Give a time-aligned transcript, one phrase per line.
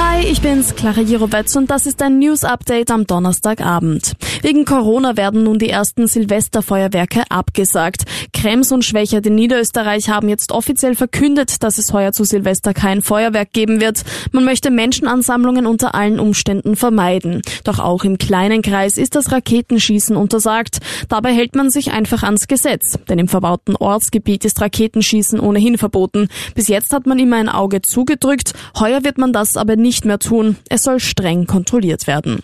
[0.00, 4.12] Hi, ich bin's, Clara Jirovetz und das ist ein News-Update am Donnerstagabend.
[4.42, 8.04] Wegen Corona werden nun die ersten Silvesterfeuerwerke abgesagt.
[8.32, 13.02] Krems und Schwächert in Niederösterreich haben jetzt offiziell verkündet, dass es heuer zu Silvester kein
[13.02, 14.04] Feuerwerk geben wird.
[14.30, 17.42] Man möchte Menschenansammlungen unter allen Umständen vermeiden.
[17.64, 20.78] Doch auch im kleinen Kreis ist das Raketenschießen untersagt.
[21.08, 26.28] Dabei hält man sich einfach ans Gesetz, denn im verbauten Ortsgebiet ist Raketenschießen ohnehin verboten.
[26.54, 30.04] Bis jetzt hat man immer ein Auge zugedrückt, heuer wird man das aber nicht nicht
[30.04, 30.58] mehr tun.
[30.68, 32.42] Es soll streng kontrolliert werden.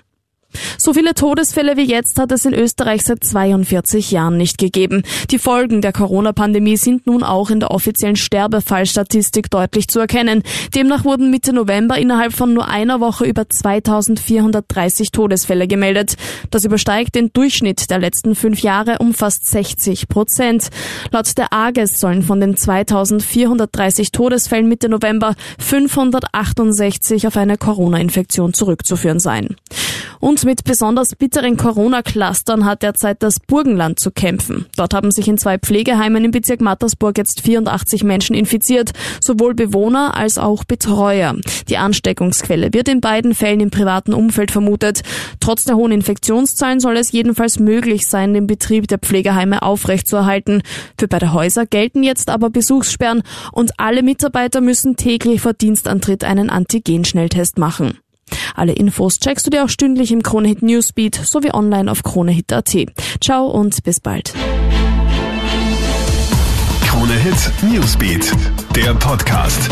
[0.78, 5.02] So viele Todesfälle wie jetzt hat es in Österreich seit 42 Jahren nicht gegeben.
[5.30, 10.42] Die Folgen der Corona-Pandemie sind nun auch in der offiziellen Sterbefallstatistik deutlich zu erkennen.
[10.74, 16.14] Demnach wurden Mitte November innerhalb von nur einer Woche über 2430 Todesfälle gemeldet.
[16.50, 20.68] Das übersteigt den Durchschnitt der letzten fünf Jahre um fast 60 Prozent.
[21.10, 29.20] Laut der AGES sollen von den 2430 Todesfällen Mitte November 568 auf eine Corona-Infektion zurückzuführen
[29.20, 29.56] sein.
[30.24, 34.64] Und mit besonders bitteren Corona-Clustern hat derzeit das Burgenland zu kämpfen.
[34.74, 40.16] Dort haben sich in zwei Pflegeheimen im Bezirk Mattersburg jetzt 84 Menschen infiziert, sowohl Bewohner
[40.16, 41.36] als auch Betreuer.
[41.68, 45.02] Die Ansteckungsquelle wird in beiden Fällen im privaten Umfeld vermutet.
[45.40, 50.62] Trotz der hohen Infektionszahlen soll es jedenfalls möglich sein, den Betrieb der Pflegeheime aufrechtzuerhalten.
[50.98, 56.48] Für beide Häuser gelten jetzt aber Besuchssperren und alle Mitarbeiter müssen täglich vor Dienstantritt einen
[56.48, 57.98] Antigen-Schnelltest machen.
[58.54, 62.76] Alle Infos checkst du dir auch stündlich im Kronehit Newsbeat sowie online auf kronehit.at.
[63.20, 64.34] Ciao und bis bald.
[66.86, 68.32] Kronehit Newsbeat,
[68.74, 69.70] der Podcast.